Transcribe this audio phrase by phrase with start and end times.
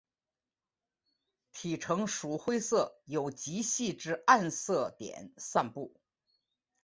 [1.51, 5.95] 体成鼠灰色有极细之暗色点散布。